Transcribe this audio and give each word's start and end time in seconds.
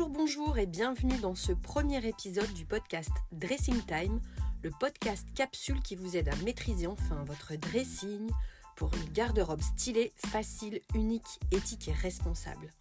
Bonjour, 0.00 0.16
bonjour 0.16 0.58
et 0.58 0.64
bienvenue 0.64 1.18
dans 1.18 1.34
ce 1.34 1.52
premier 1.52 2.02
épisode 2.06 2.50
du 2.54 2.64
podcast 2.64 3.10
Dressing 3.32 3.82
Time, 3.82 4.18
le 4.62 4.70
podcast 4.70 5.28
capsule 5.34 5.82
qui 5.82 5.94
vous 5.94 6.16
aide 6.16 6.30
à 6.30 6.36
maîtriser 6.36 6.86
enfin 6.86 7.22
votre 7.26 7.54
dressing 7.56 8.30
pour 8.76 8.90
une 8.94 9.12
garde-robe 9.12 9.60
stylée, 9.60 10.10
facile, 10.16 10.80
unique, 10.94 11.38
éthique 11.52 11.88
et 11.88 11.92
responsable. 11.92 12.72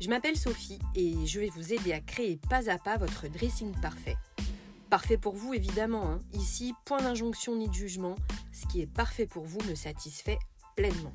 Je 0.00 0.08
m'appelle 0.08 0.38
Sophie 0.38 0.78
et 0.94 1.26
je 1.26 1.38
vais 1.38 1.50
vous 1.50 1.74
aider 1.74 1.92
à 1.92 2.00
créer 2.00 2.40
pas 2.48 2.70
à 2.70 2.78
pas 2.78 2.96
votre 2.96 3.28
dressing 3.28 3.78
parfait. 3.82 4.16
Parfait 4.88 5.18
pour 5.18 5.34
vous 5.34 5.52
évidemment, 5.52 6.12
hein. 6.12 6.18
ici 6.32 6.72
point 6.86 7.02
d'injonction 7.02 7.56
ni 7.56 7.68
de 7.68 7.74
jugement, 7.74 8.16
ce 8.52 8.66
qui 8.68 8.80
est 8.80 8.86
parfait 8.90 9.26
pour 9.26 9.44
vous 9.44 9.60
me 9.68 9.74
satisfait 9.74 10.38
pleinement. 10.76 11.12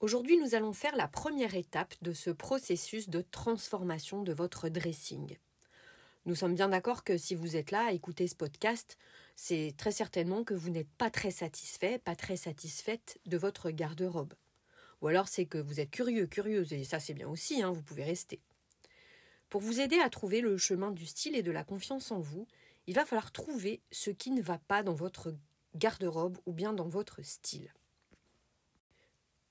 Aujourd'hui, 0.00 0.38
nous 0.38 0.54
allons 0.54 0.72
faire 0.72 0.94
la 0.94 1.08
première 1.08 1.56
étape 1.56 1.92
de 2.02 2.12
ce 2.12 2.30
processus 2.30 3.08
de 3.08 3.20
transformation 3.20 4.22
de 4.22 4.32
votre 4.32 4.68
dressing. 4.68 5.36
Nous 6.24 6.36
sommes 6.36 6.54
bien 6.54 6.68
d'accord 6.68 7.02
que 7.02 7.18
si 7.18 7.34
vous 7.34 7.56
êtes 7.56 7.72
là 7.72 7.86
à 7.86 7.92
écouter 7.92 8.28
ce 8.28 8.36
podcast, 8.36 8.96
c'est 9.34 9.74
très 9.76 9.90
certainement 9.90 10.44
que 10.44 10.54
vous 10.54 10.70
n'êtes 10.70 10.90
pas 10.98 11.10
très 11.10 11.32
satisfait, 11.32 11.98
pas 11.98 12.14
très 12.14 12.36
satisfaite 12.36 13.18
de 13.26 13.36
votre 13.36 13.70
garde-robe. 13.70 14.34
Ou 15.02 15.08
alors 15.08 15.26
c'est 15.26 15.46
que 15.46 15.58
vous 15.58 15.80
êtes 15.80 15.90
curieux, 15.90 16.28
curieuse, 16.28 16.72
et 16.72 16.84
ça 16.84 17.00
c'est 17.00 17.14
bien 17.14 17.28
aussi, 17.28 17.60
hein, 17.60 17.72
vous 17.72 17.82
pouvez 17.82 18.04
rester. 18.04 18.40
Pour 19.48 19.62
vous 19.62 19.80
aider 19.80 19.98
à 19.98 20.10
trouver 20.10 20.42
le 20.42 20.56
chemin 20.58 20.92
du 20.92 21.06
style 21.06 21.34
et 21.34 21.42
de 21.42 21.50
la 21.50 21.64
confiance 21.64 22.12
en 22.12 22.20
vous, 22.20 22.46
il 22.86 22.94
va 22.94 23.04
falloir 23.04 23.32
trouver 23.32 23.80
ce 23.90 24.10
qui 24.10 24.30
ne 24.30 24.42
va 24.42 24.58
pas 24.58 24.84
dans 24.84 24.94
votre 24.94 25.34
garde-robe 25.74 26.38
ou 26.46 26.52
bien 26.52 26.72
dans 26.72 26.88
votre 26.88 27.20
style. 27.22 27.72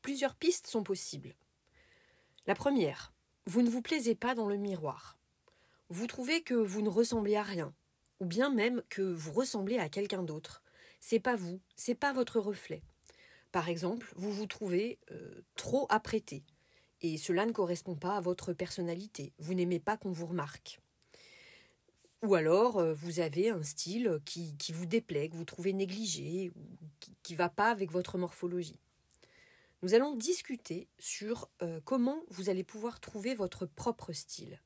Plusieurs 0.08 0.36
pistes 0.36 0.68
sont 0.68 0.84
possibles. 0.84 1.36
La 2.46 2.56
première, 2.56 3.12
vous 3.46 3.62
ne 3.62 3.70
vous 3.70 3.82
plaisez 3.82 4.16
pas 4.16 4.36
dans 4.36 4.48
le 4.48 4.56
miroir. 4.56 5.18
Vous 5.90 6.08
trouvez 6.08 6.44
que 6.44 6.54
vous 6.54 6.82
ne 6.82 6.88
ressemblez 6.88 7.36
à 7.36 7.44
rien, 7.44 7.74
ou 8.22 8.26
bien 8.26 8.50
même 8.50 8.82
que 8.88 9.02
vous 9.02 9.34
ressemblez 9.34 9.78
à 9.80 9.90
quelqu'un 9.90 10.24
d'autre. 10.24 10.64
C'est 11.02 11.20
pas 11.20 11.36
vous, 11.36 11.60
c'est 11.76 11.94
pas 11.94 12.14
votre 12.14 12.40
reflet. 12.40 12.84
Par 13.52 13.68
exemple, 13.68 14.14
vous 14.16 14.32
vous 14.32 14.48
trouvez 14.48 14.98
euh, 15.12 15.42
trop 15.58 15.88
apprêté, 15.90 16.46
et 17.02 17.18
cela 17.18 17.46
ne 17.46 17.52
correspond 17.52 17.96
pas 17.96 18.16
à 18.16 18.22
votre 18.22 18.54
personnalité. 18.54 19.34
Vous 19.40 19.56
n'aimez 19.56 19.82
pas 19.82 19.98
qu'on 19.98 20.14
vous 20.14 20.28
remarque. 20.28 20.80
Ou 22.24 22.36
alors, 22.36 22.78
euh, 22.78 22.94
vous 22.94 23.20
avez 23.20 23.50
un 23.50 23.62
style 23.62 24.22
qui, 24.24 24.56
qui, 24.56 24.72
vous 24.72 24.86
déplaît, 24.86 25.28
que 25.28 25.36
vous 25.36 25.44
trouvez 25.44 25.74
négligé, 25.74 26.54
ou 26.56 26.78
qui 27.24 27.34
ne 27.34 27.38
va 27.38 27.50
pas 27.50 27.72
avec 27.72 27.92
votre 27.92 28.18
morphologie 28.18 28.80
nous 29.82 29.94
allons 29.94 30.16
discuter 30.16 30.88
sur 31.00 31.50
euh, 31.62 31.80
comment 31.86 32.24
vous 32.30 32.50
allez 32.50 32.64
pouvoir 32.64 33.00
trouver 33.00 33.36
votre 33.36 33.66
propre 33.66 34.14
style. 34.14 34.62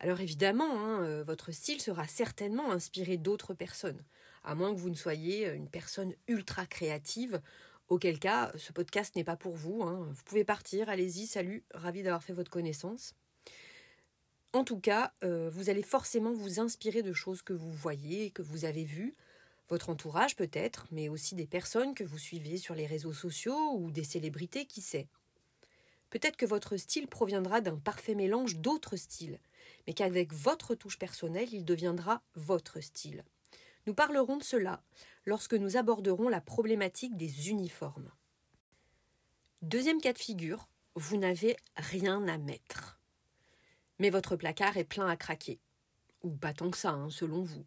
Alors 0.00 0.20
évidemment, 0.20 0.78
hein, 0.80 1.02
euh, 1.04 1.24
votre 1.24 1.52
style 1.52 1.80
sera 1.80 2.08
certainement 2.08 2.72
inspiré 2.72 3.16
d'autres 3.16 3.54
personnes, 3.54 4.04
à 4.42 4.54
moins 4.54 4.74
que 4.74 4.80
vous 4.80 4.90
ne 4.90 4.94
soyez 4.94 5.48
une 5.50 5.68
personne 5.68 6.14
ultra 6.26 6.66
créative, 6.66 7.40
auquel 7.88 8.18
cas 8.18 8.52
ce 8.56 8.72
podcast 8.72 9.14
n'est 9.16 9.24
pas 9.24 9.36
pour 9.36 9.54
vous. 9.54 9.82
Hein. 9.82 10.08
Vous 10.10 10.22
pouvez 10.24 10.44
partir, 10.44 10.88
allez-y, 10.88 11.26
salut, 11.26 11.64
ravi 11.72 12.02
d'avoir 12.02 12.24
fait 12.24 12.32
votre 12.32 12.50
connaissance. 12.50 13.14
En 14.54 14.64
tout 14.64 14.80
cas, 14.80 15.12
euh, 15.22 15.48
vous 15.50 15.70
allez 15.70 15.82
forcément 15.82 16.32
vous 16.32 16.60
inspirer 16.60 17.02
de 17.02 17.12
choses 17.12 17.42
que 17.42 17.54
vous 17.54 17.72
voyez, 17.72 18.30
que 18.30 18.42
vous 18.42 18.64
avez 18.64 18.84
vues, 18.84 19.14
votre 19.72 19.88
entourage 19.88 20.36
peut-être, 20.36 20.86
mais 20.90 21.08
aussi 21.08 21.34
des 21.34 21.46
personnes 21.46 21.94
que 21.94 22.04
vous 22.04 22.18
suivez 22.18 22.58
sur 22.58 22.74
les 22.74 22.86
réseaux 22.86 23.14
sociaux 23.14 23.72
ou 23.78 23.90
des 23.90 24.04
célébrités, 24.04 24.66
qui 24.66 24.82
sait. 24.82 25.08
Peut-être 26.10 26.36
que 26.36 26.44
votre 26.44 26.76
style 26.76 27.08
proviendra 27.08 27.62
d'un 27.62 27.78
parfait 27.78 28.14
mélange 28.14 28.56
d'autres 28.56 28.96
styles, 28.96 29.40
mais 29.86 29.94
qu'avec 29.94 30.34
votre 30.34 30.74
touche 30.74 30.98
personnelle, 30.98 31.48
il 31.54 31.64
deviendra 31.64 32.22
votre 32.34 32.82
style. 32.82 33.24
Nous 33.86 33.94
parlerons 33.94 34.36
de 34.36 34.42
cela 34.42 34.82
lorsque 35.24 35.54
nous 35.54 35.78
aborderons 35.78 36.28
la 36.28 36.42
problématique 36.42 37.16
des 37.16 37.48
uniformes. 37.48 38.12
Deuxième 39.62 40.02
cas 40.02 40.12
de 40.12 40.18
figure, 40.18 40.68
vous 40.96 41.16
n'avez 41.16 41.56
rien 41.76 42.28
à 42.28 42.36
mettre. 42.36 43.00
Mais 43.98 44.10
votre 44.10 44.36
placard 44.36 44.76
est 44.76 44.84
plein 44.84 45.08
à 45.08 45.16
craquer. 45.16 45.60
Ou 46.22 46.36
pas 46.36 46.52
tant 46.52 46.70
que 46.70 46.76
ça, 46.76 46.90
hein, 46.90 47.08
selon 47.08 47.42
vous. 47.42 47.64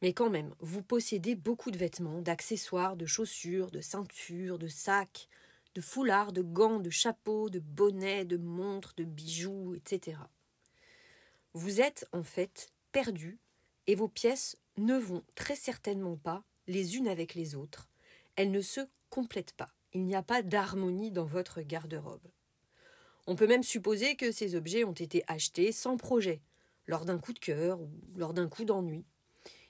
Mais 0.00 0.12
quand 0.12 0.30
même, 0.30 0.54
vous 0.60 0.82
possédez 0.82 1.34
beaucoup 1.34 1.70
de 1.70 1.78
vêtements, 1.78 2.22
d'accessoires, 2.22 2.96
de 2.96 3.06
chaussures, 3.06 3.70
de 3.70 3.80
ceintures, 3.80 4.58
de 4.58 4.68
sacs, 4.68 5.28
de 5.74 5.80
foulards, 5.80 6.32
de 6.32 6.42
gants, 6.42 6.78
de 6.78 6.90
chapeaux, 6.90 7.50
de 7.50 7.58
bonnets, 7.58 8.24
de 8.24 8.36
montres, 8.36 8.94
de 8.96 9.04
bijoux, 9.04 9.74
etc. 9.74 10.18
Vous 11.52 11.80
êtes 11.80 12.06
en 12.12 12.22
fait 12.22 12.68
perdu 12.92 13.38
et 13.86 13.96
vos 13.96 14.08
pièces 14.08 14.56
ne 14.76 14.96
vont 14.96 15.24
très 15.34 15.56
certainement 15.56 16.16
pas 16.16 16.44
les 16.68 16.96
unes 16.96 17.08
avec 17.08 17.34
les 17.34 17.56
autres. 17.56 17.88
Elles 18.36 18.52
ne 18.52 18.60
se 18.60 18.80
complètent 19.10 19.54
pas. 19.54 19.68
Il 19.94 20.04
n'y 20.04 20.14
a 20.14 20.22
pas 20.22 20.42
d'harmonie 20.42 21.10
dans 21.10 21.24
votre 21.24 21.62
garde-robe. 21.62 22.28
On 23.26 23.34
peut 23.34 23.46
même 23.46 23.62
supposer 23.62 24.14
que 24.14 24.30
ces 24.30 24.54
objets 24.54 24.84
ont 24.84 24.92
été 24.92 25.24
achetés 25.26 25.72
sans 25.72 25.96
projet, 25.96 26.40
lors 26.86 27.04
d'un 27.04 27.18
coup 27.18 27.32
de 27.32 27.38
cœur 27.38 27.80
ou 27.80 27.90
lors 28.16 28.32
d'un 28.32 28.48
coup 28.48 28.64
d'ennui 28.64 29.04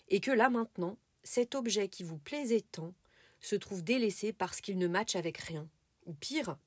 et 0.08 0.20
que 0.20 0.30
là 0.30 0.50
maintenant, 0.50 0.96
cet 1.22 1.54
objet 1.54 1.88
qui 1.88 2.02
vous 2.02 2.18
plaisait 2.18 2.64
tant 2.72 2.94
se 3.40 3.56
trouve 3.56 3.84
délaissé 3.84 4.32
parce 4.32 4.60
qu'il 4.60 4.78
ne 4.78 4.88
matche 4.88 5.16
avec 5.16 5.38
rien, 5.38 5.68
ou 6.06 6.14
pire, 6.14 6.58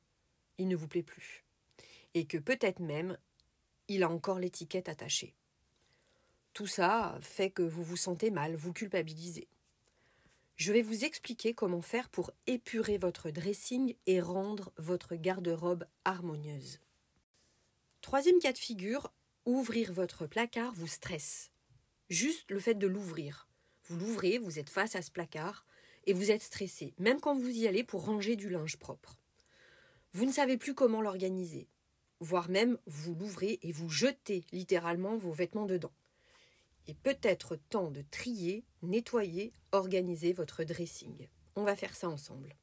il 0.58 0.68
ne 0.68 0.76
vous 0.76 0.88
plaît 0.88 1.04
plus, 1.04 1.44
et 2.14 2.26
que 2.26 2.38
peut-être 2.38 2.80
même 2.80 3.18
il 3.88 4.04
a 4.04 4.10
encore 4.10 4.40
l'étiquette 4.40 4.90
attachée. 4.90 5.36
Tout 6.54 6.68
ça 6.68 7.18
fait 7.22 7.50
que 7.50 7.62
vous 7.62 7.84
vous 7.84 7.98
sentez 7.98 8.30
mal, 8.30 8.56
vous 8.56 8.74
culpabilisez. 8.74 9.48
Je 10.56 10.72
vais 10.72 10.82
vous 10.82 11.06
expliquer 11.06 11.54
comment 11.54 11.82
faire 11.82 12.10
pour 12.10 12.32
épurer 12.46 12.98
votre 12.98 13.32
dressing 13.32 13.96
et 14.06 14.22
rendre 14.22 14.72
votre 14.78 15.16
garde-robe 15.16 15.86
harmonieuse. 16.06 16.80
Troisième 18.02 18.40
cas 18.40 18.54
de 18.54 18.58
figure, 18.58 19.12
ouvrir 19.46 19.92
votre 19.92 20.28
placard 20.28 20.74
vous 20.74 20.88
stresse. 20.88 21.52
Juste 22.12 22.52
le 22.52 22.60
fait 22.60 22.74
de 22.74 22.88
l'ouvrir. 22.88 23.48
Vous 23.86 23.96
l'ouvrez, 23.96 24.38
vous 24.38 24.60
êtes 24.60 24.70
face 24.70 24.98
à 24.98 25.02
ce 25.02 25.10
placard 25.10 25.66
et 26.04 26.12
vous 26.12 26.30
êtes 26.30 26.42
stressé, 26.42 26.94
même 27.00 27.22
quand 27.22 27.40
vous 27.40 27.48
y 27.50 27.70
allez 27.70 27.86
pour 27.86 28.04
ranger 28.04 28.36
du 28.36 28.50
linge 28.50 28.76
propre. 28.76 29.18
Vous 30.12 30.26
ne 30.26 30.32
savez 30.34 30.58
plus 30.58 30.74
comment 30.74 31.02
l'organiser, 31.02 31.70
voire 32.20 32.50
même 32.50 32.78
vous 32.86 33.16
l'ouvrez 33.16 33.60
et 33.62 33.72
vous 33.72 33.88
jetez 33.88 34.44
littéralement 34.52 35.16
vos 35.16 35.32
vêtements 35.32 35.66
dedans. 35.66 35.94
Et 36.88 36.96
peut-être 36.96 37.56
temps 37.56 37.92
de 37.92 38.04
trier, 38.12 38.66
nettoyer, 38.82 39.54
organiser 39.72 40.34
votre 40.34 40.66
dressing. 40.66 41.30
On 41.56 41.64
va 41.64 41.78
faire 41.78 41.96
ça 41.96 42.10
ensemble. 42.10 42.58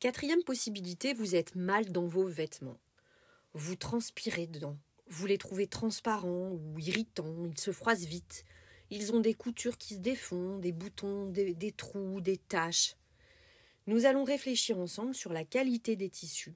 Quatrième 0.00 0.42
possibilité, 0.42 1.14
vous 1.14 1.36
êtes 1.36 1.54
mal 1.54 1.92
dans 1.92 2.08
vos 2.08 2.26
vêtements. 2.26 2.80
Vous 3.54 3.76
transpirez 3.76 4.48
dedans. 4.48 4.76
Vous 5.08 5.26
les 5.26 5.38
trouvez 5.38 5.66
transparents 5.66 6.50
ou 6.50 6.78
irritants, 6.78 7.44
ils 7.44 7.58
se 7.58 7.70
froissent 7.72 8.04
vite. 8.04 8.44
Ils 8.90 9.12
ont 9.12 9.20
des 9.20 9.34
coutures 9.34 9.78
qui 9.78 9.94
se 9.94 9.98
défont, 10.00 10.58
des 10.58 10.72
boutons, 10.72 11.26
des, 11.26 11.72
trous, 11.72 12.20
des 12.20 12.36
taches. 12.36 12.96
Nous 13.86 14.06
allons 14.06 14.24
réfléchir 14.24 14.78
ensemble 14.78 15.14
sur 15.14 15.32
la 15.32 15.44
qualité 15.44 15.96
des 15.96 16.08
tissus 16.08 16.54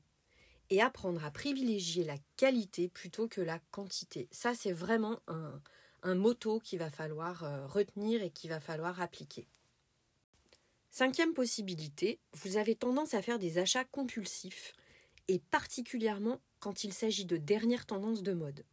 et 0.69 0.81
apprendre 0.81 1.25
à 1.25 1.31
privilégier 1.31 2.05
la 2.05 2.17
qualité 2.37 2.89
plutôt 2.89 3.29
que 3.29 3.41
la 3.41 3.59
quantité. 3.71 4.29
Ça, 4.31 4.55
c'est 4.55 4.73
vraiment 4.73 5.21
un, 5.27 5.61
un 6.03 6.15
motto 6.15 6.61
qu'il 6.61 6.79
va 6.79 6.91
falloir 6.91 7.45
euh, 7.45 7.67
retenir 7.67 8.23
et 8.23 8.31
qu'il 8.31 8.51
va 8.51 8.61
falloir 8.61 9.01
appliquer. 9.01 9.47
Cinquième 10.91 11.35
possibilité, 11.35 12.19
vous 12.33 12.57
avez 12.57 12.75
tendance 12.75 13.15
à 13.15 13.23
faire 13.23 13.39
des 13.39 13.59
achats 13.59 13.85
compulsifs 13.85 14.73
et 15.29 15.39
particulièrement 15.39 16.41
quand 16.59 16.85
il 16.85 16.93
s'agit 16.93 17.25
de 17.25 17.37
dernières 17.37 17.87
tendances 17.87 18.23
de 18.23 18.33
mode. 18.33 18.65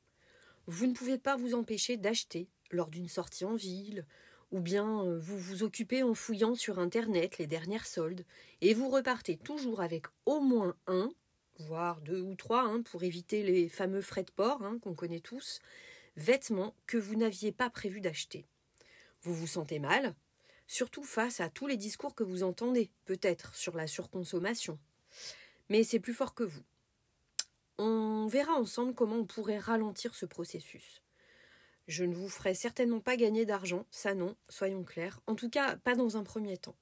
Vous 0.68 0.86
ne 0.86 0.94
pouvez 0.94 1.18
pas 1.18 1.38
vous 1.38 1.54
empêcher 1.54 1.98
d'acheter 1.98 2.50
lors 2.72 2.90
d'une 2.90 3.08
sortie 3.08 3.46
en 3.46 3.56
ville, 3.56 4.06
ou 4.52 4.60
bien 4.60 5.04
euh, 5.04 5.20
vous 5.20 5.38
vous 5.38 5.64
occupez 5.64 6.04
en 6.04 6.14
fouillant 6.14 6.56
sur 6.56 6.80
Internet 6.80 7.38
les 7.38 7.48
dernières 7.48 7.86
soldes, 7.86 8.26
et 8.62 8.74
vous 8.74 8.90
repartez 8.90 9.38
toujours 9.38 9.82
avec 9.82 10.06
au 10.26 10.40
moins 10.42 10.76
un, 10.88 11.10
voire 11.60 12.02
deux 12.02 12.22
ou 12.22 12.36
trois, 12.36 12.64
hein, 12.64 12.82
pour 12.82 13.04
éviter 13.04 13.44
les 13.44 13.70
fameux 13.70 14.02
frais 14.02 14.24
de 14.24 14.32
port 14.32 14.64
hein, 14.64 14.80
qu'on 14.82 14.94
connaît 14.94 15.20
tous, 15.20 15.60
vêtements 16.18 16.76
que 16.86 16.98
vous 16.98 17.16
n'aviez 17.16 17.52
pas 17.52 17.70
prévu 17.70 18.02
d'acheter. 18.02 18.46
Vous 19.22 19.34
vous 19.34 19.48
sentez 19.48 19.80
mal, 19.80 20.16
surtout 20.68 21.04
face 21.04 21.40
à 21.40 21.50
tous 21.50 21.68
les 21.68 21.78
discours 21.78 22.16
que 22.16 22.24
vous 22.24 22.44
entendez, 22.44 22.92
peut-être 23.06 23.56
sur 23.56 23.76
la 23.76 23.88
surconsommation, 23.88 24.78
mais 25.70 25.84
c'est 25.84 26.00
plus 26.00 26.14
fort 26.14 26.34
que 26.34 26.44
vous. 26.44 26.64
On 27.78 28.28
verra 28.28 28.54
ensemble 28.54 28.94
comment 28.96 29.18
on 29.18 29.26
pourrait 29.26 29.60
ralentir 29.60 30.16
ce 30.16 30.26
processus. 30.26 31.02
Je 31.88 32.04
ne 32.04 32.16
vous 32.16 32.28
ferai 32.28 32.54
certainement 32.54 33.00
pas 33.00 33.16
gagner 33.16 33.46
d'argent, 33.46 33.86
ça 33.92 34.14
non, 34.14 34.36
soyons 34.50 34.84
clairs, 34.84 35.22
en 35.28 35.36
tout 35.36 35.50
cas 35.50 35.78
pas 35.78 35.96
dans 35.96 36.18
un 36.18 36.24
premier 36.24 36.58
temps. 36.58 36.76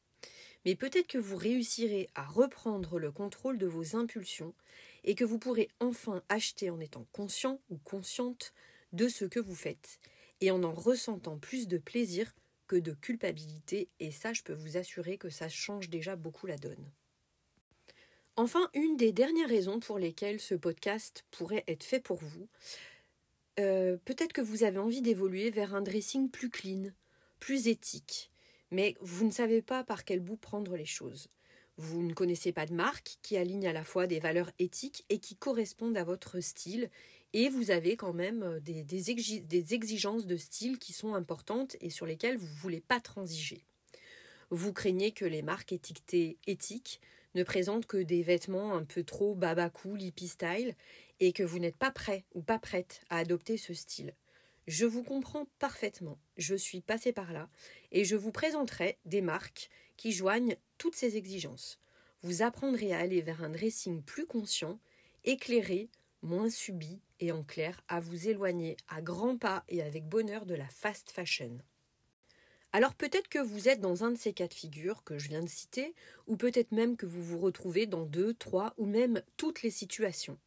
mais 0.65 0.75
peut-être 0.75 1.07
que 1.07 1.19
vous 1.19 1.37
réussirez 1.37 2.09
à 2.15 2.23
reprendre 2.25 2.97
le 2.99 3.11
contrôle 3.11 3.57
de 3.57 3.67
vos 3.67 3.95
impulsions 3.95 4.55
et 5.03 5.15
que 5.15 5.23
vous 5.23 5.37
pourrez 5.39 5.69
enfin 5.79 6.23
acheter 6.29 6.69
en 6.71 6.79
étant 6.79 7.05
conscient 7.11 7.61
ou 7.69 7.77
consciente 7.77 8.53
de 8.93 9.07
ce 9.07 9.25
que 9.25 9.39
vous 9.39 9.55
faites 9.55 9.99
et 10.41 10.51
en 10.51 10.63
en 10.63 10.73
ressentant 10.73 11.37
plus 11.37 11.67
de 11.67 11.77
plaisir 11.77 12.33
que 12.67 12.75
de 12.75 12.93
culpabilité 12.93 13.89
et 13.99 14.11
ça 14.11 14.33
je 14.33 14.41
peux 14.43 14.53
vous 14.53 14.77
assurer 14.77 15.17
que 15.17 15.29
ça 15.29 15.49
change 15.49 15.89
déjà 15.89 16.15
beaucoup 16.15 16.47
la 16.47 16.57
donne. 16.57 16.91
Enfin, 18.37 18.69
une 18.73 18.97
des 18.97 19.13
dernières 19.13 19.47
raisons 19.47 19.79
pour 19.79 19.97
lesquelles 19.97 20.41
ce 20.41 20.55
podcast 20.55 21.23
pourrait 21.31 21.63
être 21.67 21.85
fait 21.85 22.01
pour 22.01 22.17
vous, 22.21 22.49
euh, 23.59 23.95
peut-être 24.03 24.33
que 24.33 24.41
vous 24.41 24.63
avez 24.63 24.77
envie 24.77 25.01
d'évoluer 25.01 25.51
vers 25.51 25.73
un 25.73 25.81
dressing 25.81 26.29
plus 26.29 26.49
clean, 26.49 26.89
plus 27.39 27.69
éthique, 27.69 28.29
mais 28.71 28.95
vous 28.99 29.25
ne 29.25 29.31
savez 29.31 29.61
pas 29.61 29.85
par 29.85 30.03
quel 30.03 30.19
bout 30.19 30.35
prendre 30.35 30.75
les 30.75 30.85
choses. 30.85 31.29
Vous 31.77 32.03
ne 32.03 32.13
connaissez 32.13 32.51
pas 32.51 32.65
de 32.65 32.73
marque 32.73 33.17
qui 33.21 33.37
aligne 33.37 33.67
à 33.67 33.73
la 33.73 33.85
fois 33.85 34.05
des 34.05 34.19
valeurs 34.19 34.51
éthiques 34.59 35.05
et 35.07 35.19
qui 35.19 35.37
correspondent 35.37 35.97
à 35.97 36.03
votre 36.03 36.41
style, 36.41 36.89
et 37.31 37.47
vous 37.47 37.71
avez 37.71 37.95
quand 37.95 38.13
même 38.13 38.43
euh, 38.43 38.59
des, 38.59 38.83
des, 38.83 39.73
exigences 39.73 40.25
de 40.25 40.35
style 40.35 40.77
qui 40.77 40.91
sont 40.91 41.13
importantes 41.13 41.77
et 41.79 41.89
sur 41.89 42.05
lesquelles 42.05 42.37
vous 42.37 42.47
ne 42.47 42.59
voulez 42.59 42.81
pas 42.81 42.99
transiger. 42.99 43.63
Vous 44.49 44.73
craignez 44.73 45.11
que 45.11 45.25
les 45.25 45.41
marques 45.41 45.71
étiquetées 45.71 46.37
éthiques 46.47 46.99
ne 47.35 47.43
présentent 47.43 47.85
que 47.85 47.97
des 47.97 48.23
vêtements 48.23 48.73
un 48.73 48.83
peu 48.83 49.03
trop 49.03 49.35
baba 49.35 49.69
cool, 49.69 49.99
et 51.19 51.31
que 51.33 51.43
vous 51.43 51.59
n'êtes 51.59 51.77
pas 51.77 51.91
prêt 51.91 52.25
ou 52.33 52.41
pas 52.41 52.59
prête 52.59 53.01
à 53.09 53.17
adopter 53.19 53.57
ce 53.57 53.73
style. 53.73 54.15
Je 54.67 54.85
vous 54.85 55.03
comprends 55.03 55.47
parfaitement, 55.59 56.17
je 56.37 56.55
suis 56.55 56.81
passée 56.81 57.13
par 57.13 57.31
là, 57.31 57.49
et 57.91 58.03
je 58.03 58.15
vous 58.15 58.31
présenterai 58.31 58.97
des 59.05 59.21
marques 59.21 59.69
qui 59.95 60.11
joignent 60.11 60.57
toutes 60.77 60.95
ces 60.95 61.17
exigences. 61.17 61.79
Vous 62.23 62.41
apprendrez 62.41 62.91
à 62.91 62.99
aller 62.99 63.21
vers 63.21 63.43
un 63.43 63.49
dressing 63.49 64.01
plus 64.01 64.25
conscient, 64.25 64.79
éclairé, 65.23 65.89
moins 66.23 66.49
subi 66.49 66.99
et 67.19 67.31
en 67.31 67.43
clair 67.43 67.81
à 67.87 67.99
vous 67.99 68.27
éloigner 68.27 68.77
à 68.87 69.01
grands 69.01 69.37
pas 69.37 69.63
et 69.69 69.83
avec 69.83 70.07
bonheur 70.07 70.45
de 70.47 70.55
la 70.55 70.67
fast 70.67 71.11
fashion. 71.11 71.59
Alors 72.75 72.93
peut-être 72.93 73.29
que 73.29 73.39
vous 73.39 73.69
êtes 73.69 73.79
dans 73.79 74.03
un 74.03 74.11
de 74.11 74.17
ces 74.17 74.33
cas 74.33 74.49
de 74.49 74.53
figure 74.53 75.05
que 75.05 75.17
je 75.17 75.29
viens 75.29 75.41
de 75.41 75.47
citer, 75.47 75.95
ou 76.27 76.35
peut-être 76.35 76.73
même 76.73 76.97
que 76.97 77.05
vous 77.05 77.23
vous 77.23 77.39
retrouvez 77.39 77.85
dans 77.85 78.03
deux, 78.03 78.33
trois 78.33 78.73
ou 78.77 78.85
même 78.85 79.21
toutes 79.37 79.61
les 79.61 79.69
situations. 79.69 80.37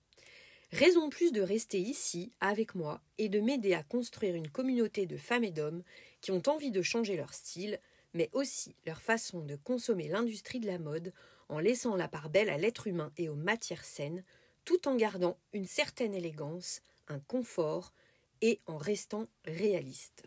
Raison 0.71 1.09
plus 1.09 1.33
de 1.33 1.41
rester 1.41 1.81
ici 1.81 2.31
avec 2.41 2.75
moi 2.75 3.01
et 3.17 3.31
de 3.31 3.41
m'aider 3.41 3.73
à 3.73 3.83
construire 3.83 4.35
une 4.35 4.51
communauté 4.51 5.07
de 5.07 5.17
femmes 5.17 5.43
et 5.43 5.51
d'hommes 5.51 5.83
qui 6.21 6.31
ont 6.31 6.43
envie 6.49 6.71
de 6.71 6.83
changer 6.83 7.17
leur 7.17 7.33
style, 7.33 7.81
mais 8.13 8.29
aussi 8.35 8.77
leur 8.85 9.01
façon 9.01 9.41
de 9.41 9.57
consommer 9.57 10.09
l'industrie 10.09 10.61
de 10.61 10.67
la 10.67 10.79
mode 10.79 11.15
en 11.49 11.61
laissant 11.61 11.97
la 11.97 12.09
part 12.09 12.29
belle 12.29 12.51
à 12.51 12.59
l'être 12.59 12.89
humain 12.89 13.11
et 13.17 13.31
aux 13.31 13.37
matières 13.37 13.87
saines, 13.87 14.23
tout 14.67 14.87
en 14.87 14.97
gardant 14.97 15.39
une 15.55 15.67
certaine 15.67 16.13
élégance, 16.13 16.83
un 17.09 17.21
confort 17.21 17.95
et 18.43 18.61
en 18.67 18.77
restant 18.77 19.29
réaliste. 19.47 20.25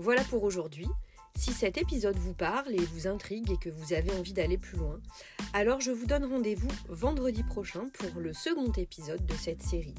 Voilà 0.00 0.24
pour 0.24 0.44
aujourd'hui. 0.44 0.88
Si 1.36 1.52
cet 1.52 1.76
épisode 1.76 2.16
vous 2.16 2.32
parle 2.32 2.72
et 2.72 2.86
vous 2.86 3.06
intrigue 3.06 3.50
et 3.50 3.58
que 3.58 3.68
vous 3.68 3.92
avez 3.92 4.10
envie 4.12 4.32
d'aller 4.32 4.56
plus 4.56 4.78
loin, 4.78 4.98
alors 5.52 5.82
je 5.82 5.90
vous 5.90 6.06
donne 6.06 6.24
rendez-vous 6.24 6.70
vendredi 6.88 7.42
prochain 7.42 7.90
pour 7.92 8.18
le 8.18 8.32
second 8.32 8.72
épisode 8.72 9.26
de 9.26 9.34
cette 9.34 9.62
série. 9.62 9.94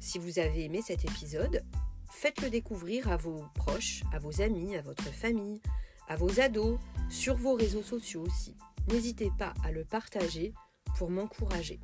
Si 0.00 0.18
vous 0.18 0.38
avez 0.38 0.64
aimé 0.64 0.82
cet 0.82 1.06
épisode, 1.06 1.64
faites-le 2.10 2.50
découvrir 2.50 3.10
à 3.10 3.16
vos 3.16 3.42
proches, 3.54 4.02
à 4.12 4.18
vos 4.18 4.42
amis, 4.42 4.76
à 4.76 4.82
votre 4.82 5.10
famille, 5.10 5.62
à 6.08 6.16
vos 6.16 6.38
ados, 6.38 6.78
sur 7.08 7.36
vos 7.36 7.54
réseaux 7.54 7.82
sociaux 7.82 8.20
aussi. 8.20 8.54
N'hésitez 8.88 9.30
pas 9.38 9.54
à 9.64 9.72
le 9.72 9.86
partager 9.86 10.52
pour 10.98 11.08
m'encourager. 11.08 11.80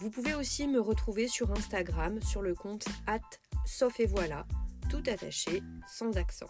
Vous 0.00 0.10
pouvez 0.10 0.34
aussi 0.34 0.68
me 0.68 0.80
retrouver 0.80 1.26
sur 1.26 1.52
Instagram 1.52 2.20
sur 2.20 2.42
le 2.42 2.54
compte 2.54 2.84
at 3.06 3.20
sauf 3.64 3.98
et 4.00 4.06
voilà, 4.06 4.46
tout 4.90 5.02
attaché, 5.06 5.62
sans 5.86 6.16
accent. 6.16 6.48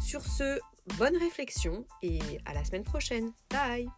Sur 0.00 0.22
ce, 0.22 0.60
bonne 0.98 1.16
réflexion 1.16 1.86
et 2.02 2.20
à 2.44 2.54
la 2.54 2.64
semaine 2.64 2.84
prochaine. 2.84 3.32
Bye 3.50 3.88